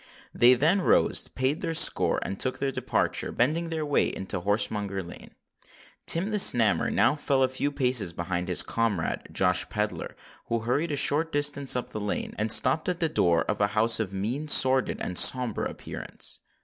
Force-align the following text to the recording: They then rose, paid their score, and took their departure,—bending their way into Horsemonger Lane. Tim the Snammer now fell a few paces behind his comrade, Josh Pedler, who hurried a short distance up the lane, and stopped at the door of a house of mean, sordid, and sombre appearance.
They 0.33 0.55
then 0.55 0.81
rose, 0.81 1.27
paid 1.27 1.61
their 1.61 1.75
score, 1.75 2.17
and 2.23 2.39
took 2.39 2.57
their 2.57 2.71
departure,—bending 2.71 3.69
their 3.69 3.85
way 3.85 4.07
into 4.07 4.39
Horsemonger 4.41 5.03
Lane. 5.03 5.35
Tim 6.07 6.31
the 6.31 6.39
Snammer 6.39 6.91
now 6.91 7.13
fell 7.13 7.43
a 7.43 7.47
few 7.47 7.71
paces 7.71 8.11
behind 8.11 8.47
his 8.47 8.63
comrade, 8.63 9.27
Josh 9.31 9.69
Pedler, 9.69 10.15
who 10.47 10.61
hurried 10.61 10.91
a 10.91 10.95
short 10.95 11.31
distance 11.31 11.75
up 11.75 11.91
the 11.91 12.01
lane, 12.01 12.33
and 12.39 12.51
stopped 12.51 12.89
at 12.89 12.99
the 12.99 13.09
door 13.09 13.43
of 13.43 13.61
a 13.61 13.67
house 13.77 13.99
of 13.99 14.11
mean, 14.11 14.47
sordid, 14.47 14.99
and 14.99 15.19
sombre 15.19 15.69
appearance. 15.69 16.39